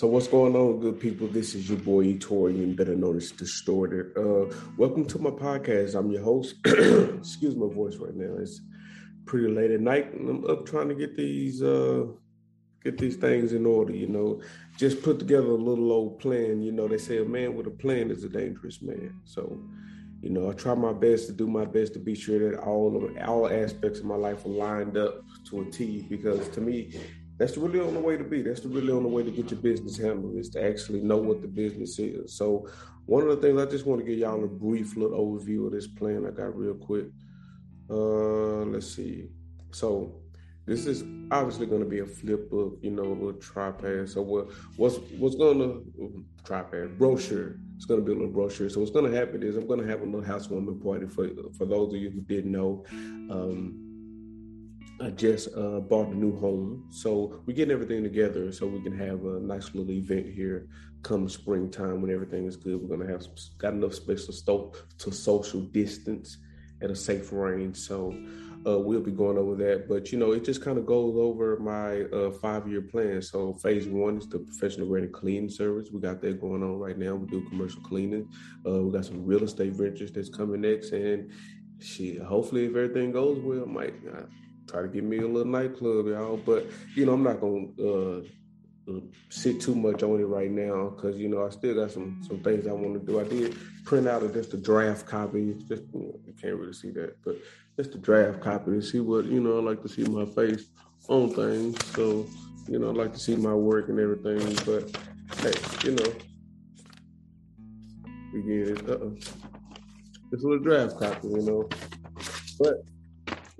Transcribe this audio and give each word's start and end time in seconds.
So 0.00 0.06
what's 0.06 0.28
going 0.28 0.56
on, 0.56 0.80
good 0.80 0.98
people? 0.98 1.26
This 1.26 1.54
is 1.54 1.68
your 1.68 1.78
boy 1.78 2.14
Torian, 2.14 2.74
better 2.74 2.96
known 2.96 3.18
as 3.18 3.32
Distorted. 3.32 4.16
Uh, 4.16 4.46
welcome 4.78 5.04
to 5.04 5.18
my 5.18 5.28
podcast. 5.28 5.94
I'm 5.94 6.10
your 6.10 6.22
host. 6.22 6.54
Excuse 6.64 7.54
my 7.54 7.66
voice 7.66 7.96
right 7.96 8.16
now. 8.16 8.34
It's 8.38 8.62
pretty 9.26 9.48
late 9.48 9.70
at 9.70 9.82
night, 9.82 10.14
and 10.14 10.26
I'm 10.26 10.50
up 10.50 10.64
trying 10.64 10.88
to 10.88 10.94
get 10.94 11.18
these 11.18 11.62
uh, 11.62 12.06
get 12.82 12.96
these 12.96 13.16
things 13.16 13.52
in 13.52 13.66
order. 13.66 13.94
You 13.94 14.06
know, 14.06 14.40
just 14.78 15.02
put 15.02 15.18
together 15.18 15.48
a 15.48 15.54
little 15.54 15.92
old 15.92 16.18
plan. 16.18 16.62
You 16.62 16.72
know, 16.72 16.88
they 16.88 16.96
say 16.96 17.18
a 17.18 17.24
man 17.26 17.54
with 17.54 17.66
a 17.66 17.70
plan 17.70 18.10
is 18.10 18.24
a 18.24 18.30
dangerous 18.30 18.80
man. 18.80 19.20
So, 19.26 19.62
you 20.22 20.30
know, 20.30 20.48
I 20.48 20.54
try 20.54 20.72
my 20.72 20.94
best 20.94 21.26
to 21.26 21.34
do 21.34 21.46
my 21.46 21.66
best 21.66 21.92
to 21.92 21.98
be 21.98 22.14
sure 22.14 22.50
that 22.50 22.60
all 22.60 22.96
of 22.96 23.28
all 23.28 23.50
aspects 23.50 23.98
of 23.98 24.06
my 24.06 24.16
life 24.16 24.46
are 24.46 24.48
lined 24.48 24.96
up 24.96 25.20
to 25.50 25.60
a 25.60 25.64
T. 25.66 26.06
Because 26.08 26.48
to 26.48 26.62
me, 26.62 26.98
that's 27.40 27.52
the 27.52 27.60
really 27.60 27.80
only 27.80 28.02
way 28.02 28.18
to 28.18 28.22
be. 28.22 28.42
That's 28.42 28.60
the 28.60 28.68
really 28.68 28.92
only 28.92 29.08
way 29.08 29.22
to 29.22 29.30
get 29.30 29.50
your 29.50 29.60
business 29.60 29.96
handled 29.96 30.36
is 30.36 30.50
to 30.50 30.62
actually 30.62 31.00
know 31.00 31.16
what 31.16 31.40
the 31.40 31.48
business 31.48 31.98
is. 31.98 32.34
So, 32.34 32.68
one 33.06 33.22
of 33.22 33.30
the 33.30 33.36
things 33.36 33.58
I 33.58 33.64
just 33.64 33.86
want 33.86 34.02
to 34.02 34.06
give 34.06 34.18
y'all 34.18 34.44
a 34.44 34.46
brief 34.46 34.94
little 34.94 35.18
overview 35.18 35.64
of 35.64 35.72
this 35.72 35.86
plan 35.86 36.26
I 36.26 36.32
got 36.32 36.54
real 36.54 36.74
quick. 36.74 37.06
Uh, 37.88 38.66
let's 38.66 38.94
see. 38.94 39.30
So, 39.72 40.20
this 40.66 40.84
is 40.84 41.02
obviously 41.30 41.64
going 41.64 41.80
to 41.82 41.88
be 41.88 42.00
a 42.00 42.06
flip 42.06 42.52
of 42.52 42.74
you 42.82 42.90
know 42.90 43.04
a 43.04 43.14
little 43.14 43.32
tripod. 43.32 44.10
So 44.10 44.20
what 44.20 44.50
what's 44.76 44.98
what's 45.16 45.34
going 45.34 45.60
to 45.60 46.24
tripod 46.44 46.98
brochure? 46.98 47.56
It's 47.76 47.86
going 47.86 48.00
to 48.00 48.04
be 48.04 48.12
a 48.12 48.16
little 48.16 48.30
brochure. 48.30 48.68
So 48.68 48.80
what's 48.80 48.92
going 48.92 49.10
to 49.10 49.16
happen 49.16 49.42
is 49.42 49.56
I'm 49.56 49.66
going 49.66 49.80
to 49.80 49.86
have 49.86 50.02
a 50.02 50.04
little 50.04 50.22
housewarming 50.22 50.78
party 50.80 51.06
for 51.06 51.30
for 51.56 51.64
those 51.64 51.94
of 51.94 51.98
you 51.98 52.10
who 52.10 52.20
didn't 52.20 52.52
know. 52.52 52.84
Um, 53.30 53.89
I 55.02 55.10
just 55.10 55.48
uh, 55.56 55.80
bought 55.80 56.08
a 56.08 56.14
new 56.14 56.38
home, 56.38 56.86
so 56.90 57.40
we're 57.46 57.54
getting 57.54 57.72
everything 57.72 58.02
together 58.02 58.52
so 58.52 58.66
we 58.66 58.82
can 58.82 58.96
have 58.98 59.24
a 59.24 59.40
nice 59.40 59.74
little 59.74 59.90
event 59.90 60.26
here 60.28 60.68
come 61.02 61.26
springtime 61.26 62.02
when 62.02 62.10
everything 62.10 62.44
is 62.44 62.56
good. 62.56 62.80
We're 62.80 62.96
gonna 62.96 63.10
have 63.10 63.22
some, 63.22 63.32
got 63.56 63.72
enough 63.72 63.94
space 63.94 64.26
to, 64.26 64.32
sto- 64.32 64.74
to 64.98 65.10
social 65.10 65.62
distance 65.62 66.36
at 66.82 66.90
a 66.90 66.96
safe 66.96 67.32
range. 67.32 67.78
So 67.78 68.14
uh, 68.66 68.78
we'll 68.78 69.00
be 69.00 69.10
going 69.10 69.38
over 69.38 69.54
that. 69.56 69.88
But 69.88 70.12
you 70.12 70.18
know, 70.18 70.32
it 70.32 70.44
just 70.44 70.62
kind 70.62 70.76
of 70.76 70.84
goes 70.84 71.16
over 71.16 71.58
my 71.58 72.02
uh, 72.14 72.30
five-year 72.32 72.82
plan. 72.82 73.22
So 73.22 73.54
phase 73.54 73.86
one 73.86 74.18
is 74.18 74.28
the 74.28 74.40
professional 74.40 74.88
graded 74.88 75.12
cleaning 75.12 75.48
service. 75.48 75.88
We 75.90 76.00
got 76.00 76.20
that 76.20 76.40
going 76.40 76.62
on 76.62 76.78
right 76.78 76.98
now. 76.98 77.14
We 77.14 77.26
do 77.26 77.48
commercial 77.48 77.80
cleaning. 77.82 78.28
Uh, 78.66 78.82
we 78.82 78.92
got 78.92 79.06
some 79.06 79.24
real 79.24 79.44
estate 79.44 79.72
ventures 79.72 80.12
that's 80.12 80.28
coming 80.28 80.60
next, 80.60 80.92
and 80.92 81.30
shit. 81.78 82.20
Hopefully, 82.20 82.66
if 82.66 82.76
everything 82.76 83.12
goes 83.12 83.38
well, 83.38 83.62
I 83.62 83.72
might 83.72 83.94
uh, 84.14 84.26
try 84.70 84.82
to 84.82 84.88
get 84.88 85.04
me 85.04 85.18
a 85.18 85.26
little 85.26 85.50
nightclub, 85.50 86.06
y'all. 86.06 86.36
But 86.36 86.66
you 86.94 87.06
know, 87.06 87.14
I'm 87.14 87.22
not 87.22 87.40
gonna 87.40 87.66
uh, 87.80 89.00
sit 89.28 89.60
too 89.60 89.74
much 89.74 90.02
on 90.02 90.20
it 90.20 90.24
right 90.24 90.50
now 90.50 90.90
because 90.90 91.16
you 91.16 91.28
know 91.28 91.46
I 91.46 91.50
still 91.50 91.74
got 91.74 91.90
some 91.90 92.22
some 92.26 92.40
things 92.40 92.66
I 92.66 92.72
want 92.72 92.94
to 92.94 93.00
do. 93.00 93.20
I 93.20 93.24
did 93.24 93.56
print 93.84 94.06
out 94.06 94.22
a, 94.22 94.28
just 94.28 94.54
a 94.54 94.56
draft 94.56 95.06
copy. 95.06 95.54
Just 95.68 95.82
you, 95.92 96.00
know, 96.00 96.20
you 96.26 96.34
can't 96.40 96.56
really 96.56 96.72
see 96.72 96.90
that, 96.90 97.16
but 97.24 97.36
just 97.76 97.94
a 97.94 97.98
draft 97.98 98.40
copy 98.40 98.72
to 98.72 98.82
see 98.82 99.00
what 99.00 99.24
you 99.26 99.40
know. 99.40 99.58
I 99.58 99.62
like 99.62 99.82
to 99.82 99.88
see 99.88 100.04
my 100.04 100.24
face 100.24 100.66
on 101.08 101.30
things, 101.30 101.84
so 101.86 102.26
you 102.68 102.78
know 102.78 102.90
I 102.90 102.92
like 102.92 103.12
to 103.12 103.18
see 103.18 103.36
my 103.36 103.54
work 103.54 103.88
and 103.88 103.98
everything. 103.98 104.38
But 104.64 104.96
hey, 105.38 105.54
you 105.84 105.96
know, 105.96 106.12
we 108.32 108.42
get 108.42 108.78
it. 108.78 108.88
Uh, 108.88 109.10
it's 110.32 110.44
a 110.44 110.46
little 110.46 110.62
draft 110.62 110.96
copy, 111.00 111.26
you 111.26 111.42
know, 111.42 111.68
but 112.60 112.84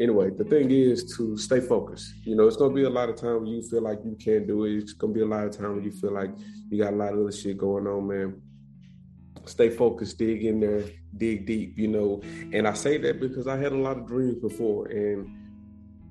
anyway, 0.01 0.31
the 0.31 0.45
thing 0.45 0.71
is 0.71 1.15
to 1.17 1.37
stay 1.37 1.61
focused. 1.61 2.15
You 2.25 2.35
know, 2.35 2.47
it's 2.47 2.57
gonna 2.57 2.75
be 2.75 2.85
a 2.85 2.91
lot 2.91 3.11
of 3.11 3.17
time 3.17 3.43
when 3.43 3.47
you 3.47 3.63
feel 3.63 3.83
like 3.83 3.99
you 4.05 4.17
can't 4.19 4.47
do 4.47 4.65
it. 4.65 4.79
It's 4.79 4.95
gonna 4.95 5.13
be 5.13 5.21
a 5.21 5.27
lot 5.27 5.45
of 5.45 5.57
time 5.57 5.77
when 5.77 5.85
you 5.85 5.93
feel 5.93 6.13
like 6.13 6.31
you 6.71 6.83
got 6.83 6.95
a 6.95 6.97
lot 6.97 7.13
of 7.13 7.21
other 7.21 7.33
shit 7.33 7.59
going 7.59 7.87
on, 7.87 8.09
man. 8.09 8.41
Stay 9.45 9.71
focused, 9.71 10.19
dig 10.19 10.45
in 10.45 10.61
there, 10.61 10.85
dig 11.17 11.47
deep, 11.47 11.79
you 11.79 11.89
know. 11.89 12.21
And 12.53 12.67
I 12.67 12.73
say 12.73 12.99
that 12.99 13.21
because 13.21 13.47
I 13.47 13.57
had 13.57 13.73
a 13.73 13.77
lot 13.77 13.99
of 13.99 14.07
dreams 14.07 14.37
before. 14.37 14.87
And 14.87 15.29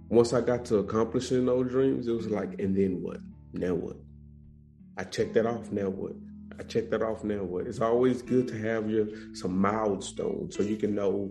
once 0.09 0.33
I 0.33 0.41
got 0.41 0.65
to 0.65 0.77
accomplishing 0.77 1.45
those 1.45 1.69
dreams, 1.69 2.07
it 2.07 2.11
was 2.11 2.27
like, 2.27 2.59
and 2.59 2.75
then 2.75 3.01
what? 3.01 3.19
Now 3.53 3.73
what? 3.73 3.97
I 4.97 5.03
checked 5.03 5.33
that 5.35 5.45
off. 5.45 5.71
Now 5.71 5.89
what? 5.89 6.13
I 6.59 6.63
checked 6.63 6.91
that 6.91 7.01
off. 7.01 7.23
Now 7.23 7.43
what? 7.43 7.67
It's 7.67 7.79
always 7.79 8.21
good 8.21 8.47
to 8.49 8.57
have 8.57 8.89
your 8.89 9.07
some 9.33 9.57
milestones 9.57 10.55
so 10.55 10.63
you 10.63 10.75
can 10.75 10.93
know 10.93 11.29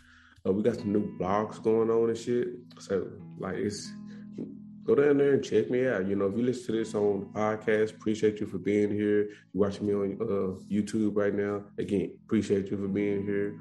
uh, 0.47 0.53
we 0.53 0.63
got 0.63 0.77
some 0.77 0.93
new 0.93 1.17
blogs 1.19 1.63
going 1.63 1.91
on 1.91 2.11
and 2.11 2.19
shit. 2.19 2.49
So 2.79 3.09
like 3.39 3.57
it's 3.57 3.91
go 4.85 4.95
down 4.95 5.19
there 5.19 5.33
and 5.33 5.43
check 5.43 5.71
me 5.71 5.87
out. 5.87 6.07
You 6.07 6.15
know, 6.15 6.27
if 6.27 6.37
you 6.37 6.43
listen 6.45 6.67
to 6.67 6.73
this 6.73 6.95
on 6.95 7.31
podcast, 7.33 7.95
appreciate 7.95 8.39
you 8.41 8.47
for 8.47 8.59
being 8.59 8.91
here. 8.91 9.23
You're 9.23 9.29
watching 9.55 9.87
me 9.87 9.95
on 9.95 10.19
uh, 10.21 10.61
YouTube 10.71 11.17
right 11.17 11.35
now. 11.35 11.65
Again, 11.79 12.17
appreciate 12.27 12.71
you 12.71 12.77
for 12.77 12.89
being 12.89 13.25
here. 13.25 13.59